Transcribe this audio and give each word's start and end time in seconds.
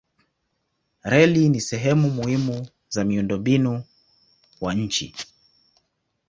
Reli 1.03 1.49
ni 1.49 1.61
sehemu 1.61 2.09
muhimu 2.09 2.67
za 2.89 3.03
miundombinu 3.03 3.83
wa 4.61 4.73
nchi. 4.73 5.15